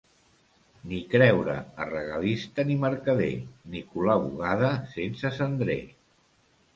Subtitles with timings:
[0.91, 3.27] Ni creure a regalista ni mercader,
[3.73, 5.77] ni colar bugada sense cendrer.